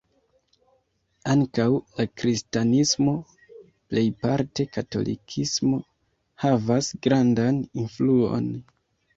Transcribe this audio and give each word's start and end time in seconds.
Ankaŭ 1.33 1.65
la 1.99 2.05
kristanismo 2.21 3.13
(plejparte 3.35 4.65
katolikismo) 4.79 5.81
havas 6.45 6.93
grandan 7.07 7.65
influon. 7.85 8.51